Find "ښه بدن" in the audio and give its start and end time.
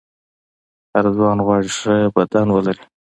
1.77-2.47